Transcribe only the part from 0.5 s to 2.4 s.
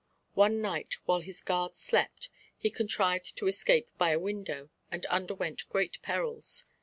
night, while his guards slept,